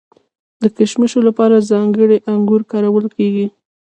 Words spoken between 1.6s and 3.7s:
ځانګړي انګور کارول کیږي.